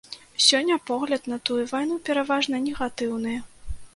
Сёння 0.45 0.77
погляд 0.89 1.27
на 1.33 1.37
тую 1.49 1.59
вайну 1.73 1.99
пераважна 2.09 2.61
негатыўны. 2.65 3.37